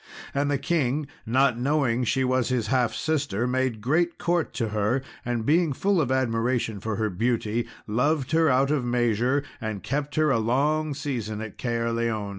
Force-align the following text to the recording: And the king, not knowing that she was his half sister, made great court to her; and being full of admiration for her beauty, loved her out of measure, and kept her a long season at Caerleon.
And 0.33 0.49
the 0.49 0.57
king, 0.57 1.05
not 1.27 1.59
knowing 1.59 1.99
that 1.99 2.05
she 2.07 2.23
was 2.23 2.49
his 2.49 2.69
half 2.69 2.95
sister, 2.95 3.45
made 3.45 3.81
great 3.81 4.17
court 4.17 4.51
to 4.55 4.69
her; 4.69 5.03
and 5.23 5.45
being 5.45 5.73
full 5.73 6.01
of 6.01 6.11
admiration 6.11 6.79
for 6.79 6.95
her 6.95 7.11
beauty, 7.11 7.67
loved 7.85 8.31
her 8.31 8.49
out 8.49 8.71
of 8.71 8.83
measure, 8.83 9.43
and 9.61 9.83
kept 9.83 10.15
her 10.15 10.31
a 10.31 10.39
long 10.39 10.95
season 10.95 11.39
at 11.39 11.59
Caerleon. 11.59 12.29